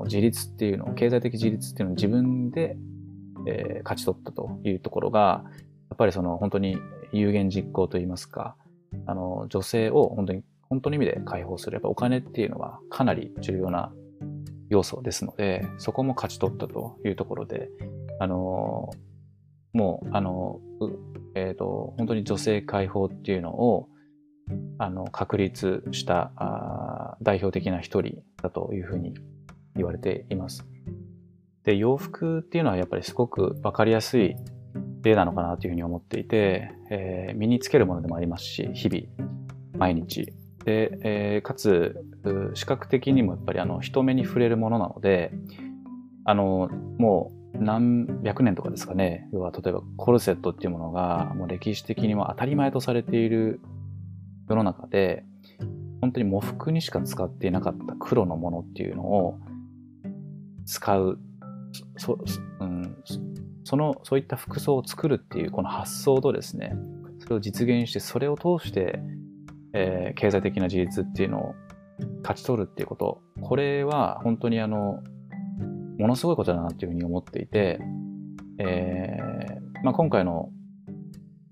[0.05, 2.77] 自立っていうのを、経済的自立っていうのを自分で、
[3.47, 5.43] えー、勝ち取ったというところが、
[5.89, 6.77] やっぱりその本当に
[7.11, 8.55] 有言実行といいますか、
[9.05, 11.75] あの、女性を本当に、本当の意味で解放する。
[11.75, 13.91] やっぱお金っていうのはかなり重要な
[14.69, 17.69] 要素ですので、そこも勝ち取ったというところで、
[18.19, 18.89] あの、
[19.73, 20.59] もう、あの、
[21.35, 23.89] えっ、ー、と、本当に女性解放っていうのを、
[24.77, 29.13] あの確立したあ代表的な一人だというふうに
[29.75, 30.65] 言われています。
[31.63, 34.35] で洋服っていうのはやっぱりすごく分かりやすい
[35.01, 39.29] 例なのかなというふうに思っていて、えー、身につけるものでもありますし日々
[39.77, 41.95] 毎日で、えー、かつ
[42.53, 45.31] 視覚的にもやっぱりあの人目に触れるものなので
[46.25, 49.27] あのもう何百年とかですかね。
[49.31, 53.61] 要は例えばコルセットっていうものがもう歴史的にも当たり前とされている
[54.49, 55.23] 世の中で、
[56.01, 59.39] 本当に喪服にしか使っていなかった黒のものっていうのを
[60.65, 61.19] 使う、
[61.97, 62.19] そ,、
[62.59, 62.97] うん、
[63.63, 66.75] その、そういった服装を作るっていうこの発想とですね、
[67.19, 68.99] それを実現して、それを通して、
[69.73, 71.55] えー、経済的な自立っていうのを
[72.21, 75.01] 勝ち取るっていうこと、これは本当にあの、
[75.99, 77.79] ものすごいことだなっていうふうに思っていて、
[78.59, 80.49] えー、まあ、今回の、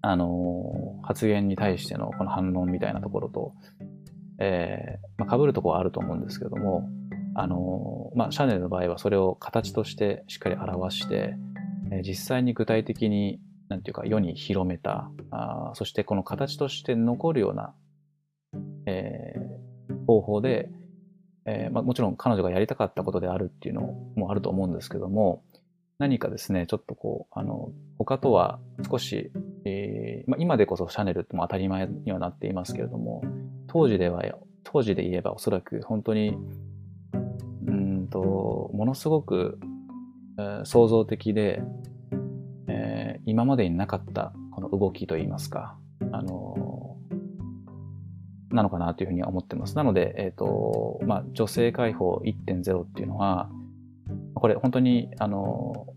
[0.02, 3.54] あのー、発言に対してのこの反論みたいなところと、
[4.40, 6.90] えー、まあ、被るところはあると思うんですけれども、
[7.36, 11.36] あのー、まあ、シャネルの場合はそれを形としてしっかり表して、
[11.92, 17.74] えー、実際に具体的に、なんていうか、世に広めた、あそしてこの形として残るような、
[18.86, 20.70] えー、方法で、
[21.46, 23.82] えーまあ、もちろん彼女がやりたかったことであるっていうの
[24.16, 25.44] もあると思うんですけども、
[25.98, 29.32] 何かですね、ちょっとこう、あの、他とは少し、
[29.66, 33.24] えーまあ、今でこそシャネルっても当たり前にはなっていますけれども、
[33.68, 34.24] 当時では、
[34.64, 36.36] 当時で言えばおそらく本当に、
[37.68, 39.60] うんと、ものすごく、
[40.38, 41.62] えー、創造的で、
[42.68, 45.78] えー、今までになかったこの動きといいますか、
[46.12, 46.51] あの
[48.52, 49.76] なのかなというふうには思ってます。
[49.76, 53.50] なので、えっ、ー、と、まあ、女性解放1.0っていうのは、
[54.36, 55.88] これ本当に、あの、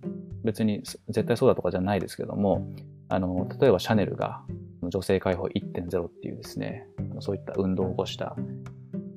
[0.45, 2.67] 別に絶対そうだとかじゃないですけども、
[3.09, 4.43] あの、例えばシャネルが
[4.83, 6.87] 女性解放1.0っていうですね、
[7.21, 8.37] そういった運動を起こした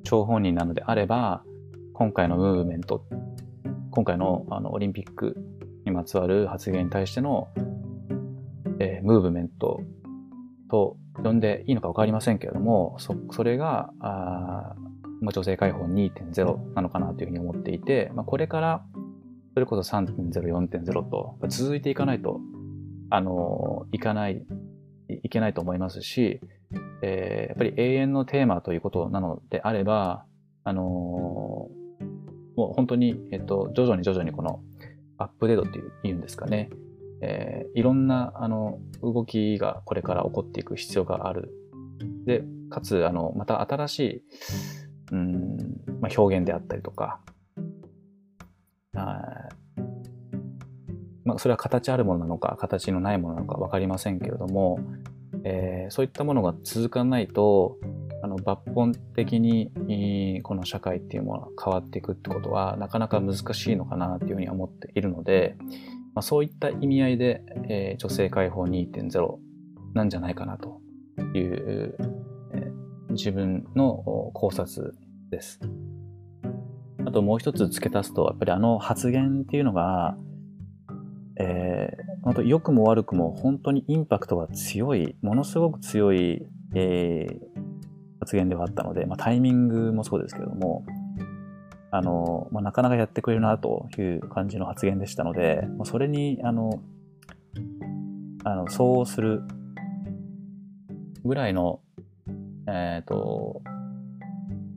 [0.04, 1.42] 張本人なのであれば、
[1.92, 3.04] 今回のムーブメント、
[3.90, 5.36] 今回のあのオリンピック
[5.84, 7.48] にまつわる発言に対しての、
[8.78, 9.80] えー、ムーブメント
[10.70, 14.74] と呼んでいいのか分かりませんけれども、そそれがあ、
[15.20, 18.84] まあ、女性解放2.0なのかなというふうに思っていて、まあ、これから
[19.54, 22.40] それこそ3.0、4.0と続いていかないと、
[23.10, 24.46] あの、いかない、
[25.08, 26.40] いけないと思いますし、
[27.02, 30.24] えー、やっぱり永遠のテーマということなのであれば、
[30.64, 32.04] あのー、
[32.56, 34.60] もう本当に、えっと、徐々に徐々にこの
[35.16, 36.70] アップデートっていうんですかね、
[37.20, 41.50] えー、いろんな、あの、動きがこれから起こっていく必要がある。
[42.24, 44.22] で、かつ、あの、また新しい、
[45.12, 45.56] うん、
[46.00, 47.20] まあ、表現であったりとか、
[48.94, 49.48] あ
[51.24, 54.80] まあ、それは形あるものなのか、形のないものなのか分かりませんけれども、
[55.44, 57.76] えー、そういったものが続かないと、
[58.22, 65.56] あの抜本的にこの社会っていうものが変わっていくってことはなかなか難しいのかなというふうに思っているので、
[66.18, 69.36] まあ、そういった意味合いで、えー、女性解放2.0
[69.94, 70.80] なんじゃないかなと
[71.32, 71.96] いう、
[72.52, 73.94] えー、自分の
[74.34, 74.96] 考察
[75.30, 75.60] です。
[77.06, 80.16] あともう一つ付け足すと、やっぱりあの発言っていうのが、
[81.38, 87.60] えー、本当良くも悪くも本当にインパクトが強い、ものすごく強い、えー、
[88.18, 90.84] 発言ではあったので、まあ、タイミングもそうですけれども、
[91.90, 96.82] あの、まあ、なかなかやってくれるなという感じの発言でしたので、まあ、それに、あの、
[98.44, 99.42] あの、そうする
[101.24, 101.80] ぐらいの、
[102.66, 103.62] えっ、ー、と、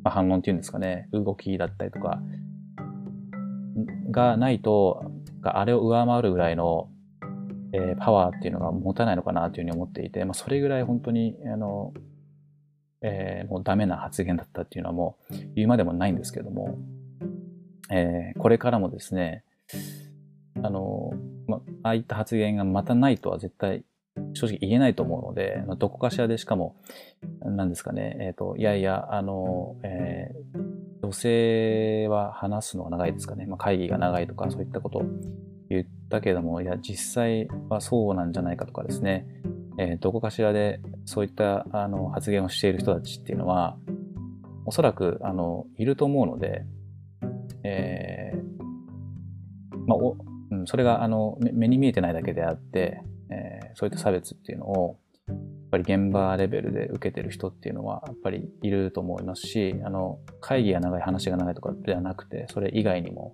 [0.03, 2.21] まあ、反論っていうんですかね、動きだったりとか、
[4.09, 5.11] がないと、
[5.43, 6.89] あれを上回るぐらいの、
[7.73, 11.93] えー、パワーっていうのが持たないのかなというふうに思っていて、まあ、それぐらい本当に、あの、
[13.01, 16.77] えー、もうダメな発言だったっていうのはもう言うまでもないんですけども、
[17.91, 19.43] えー、これからもですね、
[20.63, 21.11] あの、
[21.47, 23.83] まああいった発言がまたないとは絶対
[24.33, 26.75] 正直言えないと思うので、まどこかしらでしかも、
[27.41, 35.03] 何ですかね、えっ、ー、と、いやいや、あの、えー、女性は話すのが長いですかね、まあ、会議が長いとかそういったことを
[35.69, 39.25] 言ったけれども、いや、実際はそうなんじゃないかとかですね、
[39.77, 43.77] えー、どこかしらでそういったあの発言をしている人たちっていうのは、
[44.65, 46.65] おそらくあのいると思うので、
[47.63, 48.61] えー
[49.87, 50.17] まあお
[50.51, 55.37] うん、それがあの目に見えてないだけであって、えー、そういった差別っていうのをやっ
[55.71, 63.33] ぱり現場レベルで受けてる人っていうのはやっぱりいると思いますしあの会議が長い話が長いとかではなくてそれ以外にも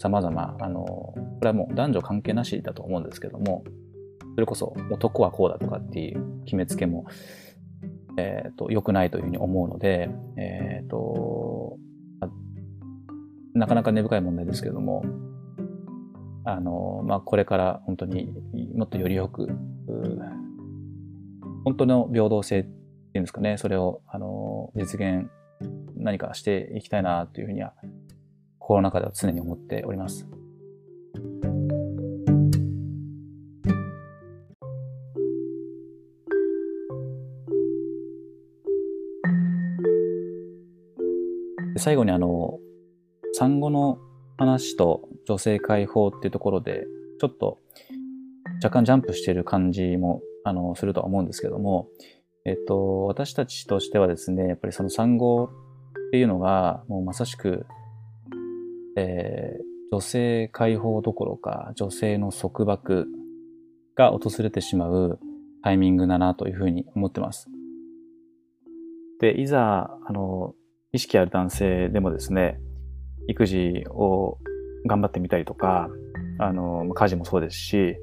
[0.00, 3.62] 様々あのこれはもう男女関係なしだと思うんですけども
[4.34, 7.06] それこそ男はこうだとかっていう決めつけも
[8.18, 11.78] え、ー、と良くないというふうに思うのでえ、ー、と
[13.58, 15.04] なかなか根深い問題ですけれども
[16.48, 18.32] あの、まあ、これから本当に
[18.76, 19.48] もっとよりよく、
[21.64, 22.72] 本当の平等性ってい
[23.16, 25.28] うんですかね、それを、あの、実現、
[25.96, 27.74] 何かしていきたいなというふうには、
[28.60, 30.28] 心の中では常に思っております。
[41.76, 42.60] 最後にあの、
[43.38, 43.98] 産後の
[44.38, 46.86] 話と女性解放っていうところで、
[47.20, 47.58] ちょっと
[48.64, 51.88] 若干ジャンプしてる感じも、あの、するとは思うんですけども、
[52.46, 55.50] えっと、私たちとしてはですね、やっぱりその産後
[56.08, 57.66] っていうのが、もうまさしく、
[58.96, 63.06] えー、女性解放どころか、女性の束縛
[63.96, 65.20] が訪れてしまう
[65.62, 67.50] タイミングだなというふうに思ってます。
[69.20, 70.54] で、いざ、あの、
[70.92, 72.58] 意識ある男性でもですね、
[73.28, 74.38] 育児を
[74.86, 75.88] 頑張ってみたりとか、
[76.38, 77.96] あの、家事もそうですし、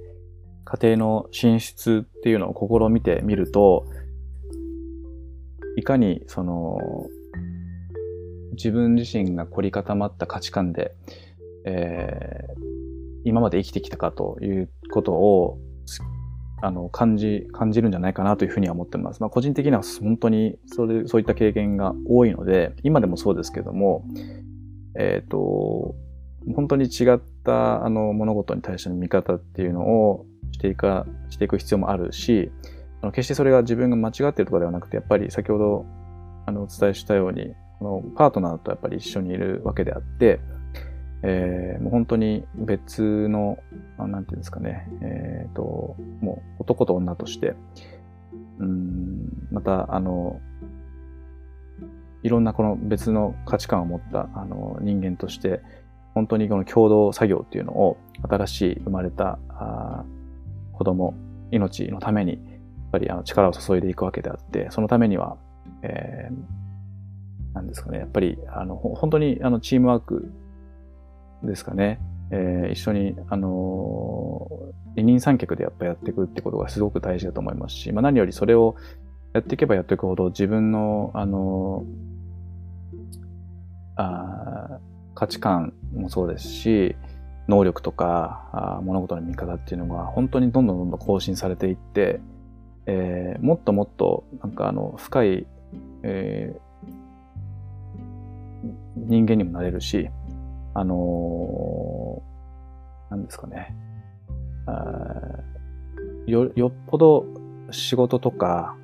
[0.66, 3.86] 家庭の進出っていうのを試みてみると、
[5.76, 6.78] いかにその、
[8.54, 10.96] 自分自身が凝り固まった価値観で、
[11.66, 12.64] えー、
[13.26, 15.58] 今まで生きてきたかということを
[16.62, 19.20] あの感じ感じるんじゃないかなというふうには思ってます。
[19.22, 24.06] まあ、個人的には本当にそれそういった経験が多いので今でもそうですけども、
[24.96, 25.96] えっ、ー、と
[26.56, 32.52] 本当に違ったあの物事に対しての見方っていうのをしていかしていく必要もあるし
[33.02, 35.86] あの決してそれが自分が間違っているとかではなくてやっぱり先ほど
[36.46, 40.40] あのお伝えしたようにこのパートナーとやっぱり一緒にいるわけであって
[41.26, 43.58] えー、もう本当に別の、
[43.98, 47.56] なんていうんですかね、えっ、ー、と、もう男と女として、
[48.60, 50.42] うん、また、あの、
[52.24, 55.62] いろんなこの別の価値観を持ったあの人間として、
[56.14, 57.98] 本当にこの共同作業っていうのを
[58.28, 60.06] 新しい生まれたあ
[60.74, 61.14] 子供、
[61.52, 62.40] 命のために、やっ
[62.92, 65.38] ぱりあの力を注いでいくわけであって、そのためには、
[65.82, 70.32] えー、なんですかね、やっぱりあの本当にあのチームワーク
[71.44, 72.00] ですかね、
[72.32, 78.76] えー、一緒に、あのー、二人三脚でやっぱやっていくってことがすごく大事だと思いますし、まあ、何よりそれを
[79.34, 82.13] やっていけばやっていくほど自分の、あのー、
[83.96, 84.80] あ
[85.16, 86.96] 価値観もそうですし、
[87.48, 92.20] 能力とかあ物事の見方っていうのが本当にどんどんどんどん更新されていって、
[92.86, 95.48] えー、もっともっとなんかあの深い、
[96.04, 96.60] えー、
[98.96, 100.10] 人間にもなれるし、
[100.74, 103.76] あのー、なんですかね
[104.66, 105.44] あ。
[106.26, 107.26] よ、よっぽど
[107.72, 108.76] 仕事とか、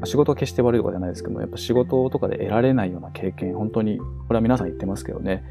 [0.00, 5.44] ま仕事は決して悪いとかじゃないですけども、やっぱ仕事とかで得られないような経験、本当に、これは皆さん言ってますけどね、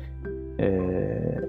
[0.58, 1.40] え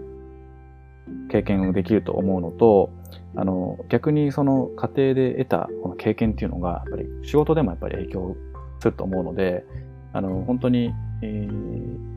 [1.29, 2.91] ー、経験できると思うのと、
[3.37, 8.37] あの、逆にその家庭で得たこの経験っていうのが、やっぱり仕事でもやっぱり影響
[8.81, 9.65] すると思うので、
[10.13, 10.93] あの、本当に、
[11.23, 12.15] えー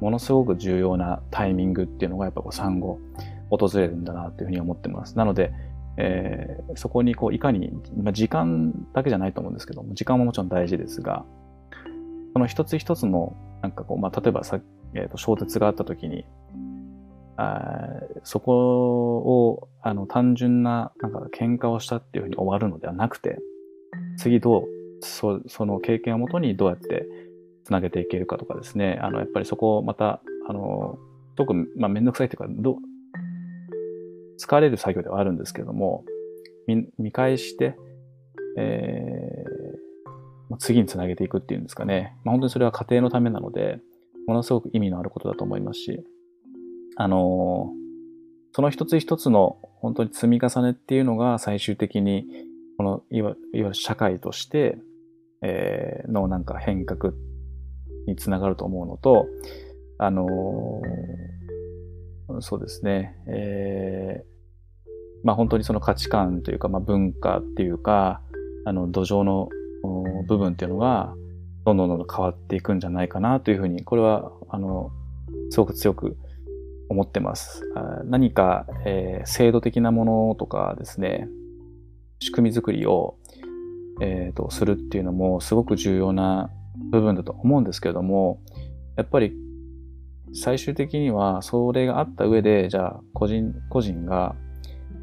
[0.00, 2.98] ものすごく重要なタイミングっていうのがやっぱこう産後
[3.50, 5.16] 訪れるんだなっていうふうに思ってます。
[5.16, 5.52] なので、
[6.02, 7.70] えー、そこにこういかに、
[8.02, 11.24] まあ、時間だけじゃないと思うんですけども、時間ももちろん大事ですが、
[12.32, 14.60] その一つ一つの、なんかこう、まあ、例えばさ、
[14.94, 16.24] えー、と衝突があった時に、
[17.36, 23.38] あそこを、あの、単純な、なんか喧嘩をしたっていうふうに終わるのではなくて、
[24.16, 24.64] 次どう、
[25.02, 27.06] そその経験をもとにどうやって
[27.64, 30.98] つなげていけるかとかですね、あの、やっぱりそこをまた、あの、
[31.36, 32.78] 特に、まあ、めんどくさいというか、ど、
[34.40, 36.04] 疲れる作業ではあるんですけども、
[36.98, 37.76] 見返して、
[38.56, 42.16] えー、次につなげていくっていうんですかね。
[42.24, 43.80] まあ、本当にそれは家庭のためなので、
[44.26, 46.04] ものすごく意味のあることだと思いますし、
[46.96, 47.72] あの
[48.52, 52.26] その一つ一つの本当に積み重ねっていうのが最終的に、
[52.76, 54.78] このいわいわゆる社会として、
[55.42, 57.12] えー、のなんか変革
[58.06, 59.26] につながると思うのと、
[59.98, 60.28] あのー、
[62.40, 64.90] そうですね、えー、
[65.24, 68.22] まあ本当にその価値観というか、まあ文化っていうか、
[68.64, 69.48] あの土壌の
[70.26, 71.14] 部分っていうのが、
[71.64, 74.90] どんどんどんどん変わっていくんじゃないかなというふうに、これは、あの、
[75.50, 76.16] すごく強く
[76.88, 77.62] 思ってます。
[78.04, 81.28] 何か、えー、制度的なものとかですね、
[82.20, 83.16] 仕組み作りを、
[84.02, 86.50] えーとするっていうのもすごく重要な
[86.90, 88.40] 部分だと思うんですけれども、
[88.96, 89.32] やっぱり
[90.32, 94.34] 最終的にはそれがあった上で、じゃあ個人、個人が、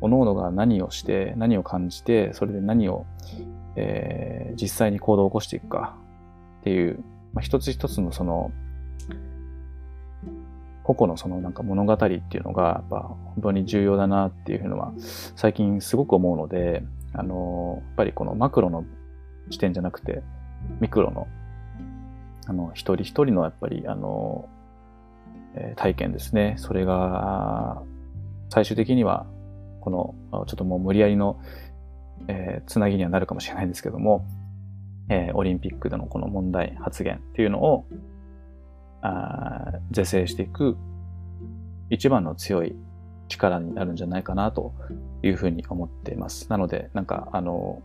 [0.01, 3.05] 各々が何をして、何を感じて、それで何を、
[3.75, 5.97] えー、実際に行動を起こしていくか
[6.61, 7.03] っていう、
[7.33, 8.51] まあ、一つ一つのその、
[10.83, 14.93] 個々のそのなんか物語っていうのが、やっぱ本当に重要だなっていうのは、
[15.35, 18.85] 最近すごく思うので、あの、やっぱりこのマクロの
[19.49, 20.21] 視点じゃなくて、
[20.79, 21.27] ミクロの
[22.47, 24.47] あの、一人一人のやっぱり、あの、
[25.75, 26.55] 体験ですね。
[26.57, 27.81] それが、
[28.49, 29.25] 最終的には、
[29.81, 29.89] こ
[30.31, 31.39] の、ちょっともう無理やりの、
[32.27, 34.25] えー、つなぎにはなるかもしれないんですけども、
[35.09, 37.85] えー、オリンピックでのこの問題発言っていうのを、
[39.01, 40.75] あ是正していく
[41.89, 42.75] 一番の強い
[43.27, 44.73] 力になるんじゃないかなと
[45.23, 46.49] いうふうに思っています。
[46.49, 47.81] なので、なんか、あの、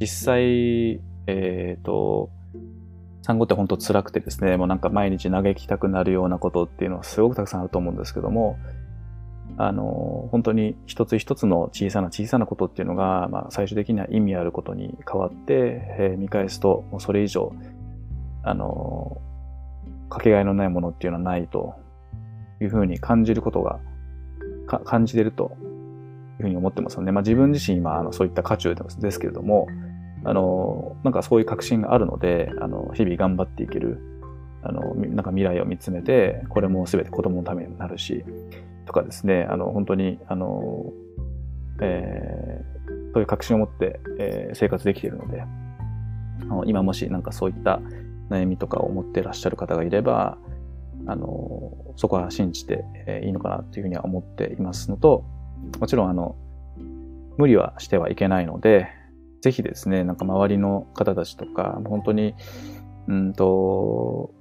[0.00, 2.30] 実際、えっ、と、
[3.22, 8.58] 産後って本当辛くてですね、もうなんか毎日嘆きたくなるようなことっていうのはすごくたくさんあると思うんですけども、
[9.58, 17.52] あの、本当に一つ一つの小さな小さなことっていうのが、まあ、最終的には意味あることに変わって、えー、見返すと、もうそれ以上、
[18.42, 19.20] あの、
[20.08, 21.74] かけがえのないものっていうのはないと
[22.60, 23.78] いうふうに感じることが、
[24.84, 25.56] 感じてると
[26.38, 29.68] いうふうに思ってますので、まあ、自分自身今、あのそういった渦中ですけれども、
[30.24, 34.00] あの、なんかそういう確信があるので、あの、日々頑張っていける、
[34.62, 38.24] あの、なんか未来を見つめて、これも全て子供のためになるし、
[38.86, 40.92] とかですね、あの、本当に、あの、
[41.80, 45.42] えー、そういう確信を持って、えー、生活できているので、
[46.42, 47.80] あの今もしなんかそういった
[48.30, 50.38] 悩みとかを持っていらっしゃる方がいれば、
[51.06, 55.24] あの、そこは信じて、えー、いいのかなというふうには思っていますのと、
[55.78, 56.36] もちろんあの、
[57.38, 58.88] 無理はしてはいけないので、
[59.42, 62.34] ぜひですね、なんか周りの方たちとか、本当に、
[63.08, 64.32] うんと、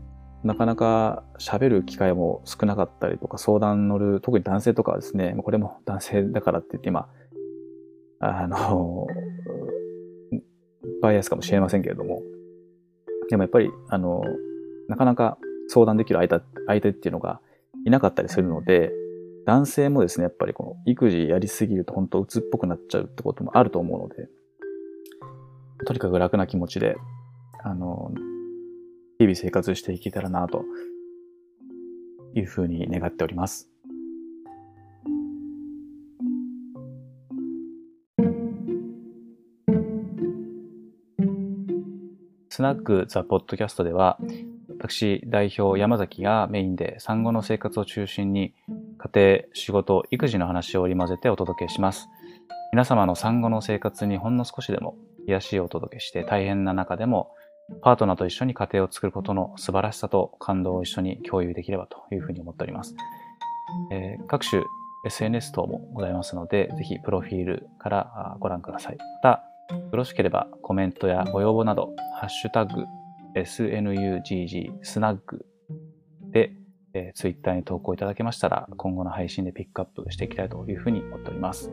[0.44, 7.10] なかなか喋る機会も少なかったりとか、相談乗る、特に男性とかはですね、これも男性だからって言って今、
[8.20, 9.08] あの、
[11.02, 12.22] バイアスかもしれませんけれども、
[13.32, 14.22] でもやっぱり、あの、
[14.88, 17.42] なかなか相談できる相手相手っていうのが
[17.86, 18.92] いなかったりするので、
[19.48, 24.30] 男性もですね、やっぱりこの育児やりすぎると本当鬱っぽくなっちゃうってこともあると思うので、
[25.86, 26.96] とにかく楽な気持ちで、
[27.64, 28.12] あの、
[29.18, 30.64] 日々生活していけたらなと
[32.36, 33.70] いうふうに願っております。
[42.50, 44.20] スナックザ・ポッドキャストでは、
[44.78, 48.54] 私、代表山崎がメインで産後の生活を中心に、
[48.98, 52.08] 家庭、仕事、育児の話を織り交ぜてお届けします。
[52.72, 54.96] 皆様の産後の生活にほんの少しでも
[55.28, 57.36] 癒しをお届けして大変な中でも
[57.82, 62.96] パートナーと一緒に家庭を作ることの素晴らしさと感動を一緒に共有できればというふうに思っております。
[63.92, 64.64] えー、各種
[65.06, 68.98] SNS 等もございますので、ぜひプロフィールからご覧ください。
[69.24, 69.44] また、
[69.76, 72.84] よろしければコメントやご要望など、ハッシュタグ
[73.36, 75.46] SNUGG スナッグ
[76.32, 76.54] で、
[76.94, 81.72] えー、Twitter に投稿いただけましたら、今後の配信でピックアップしていきたいというふうに思っております。